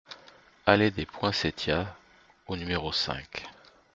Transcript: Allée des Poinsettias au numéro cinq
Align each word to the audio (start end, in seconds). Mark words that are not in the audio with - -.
Allée 0.65 0.89
des 0.89 1.05
Poinsettias 1.05 1.85
au 2.47 2.55
numéro 2.57 2.91
cinq 2.91 3.47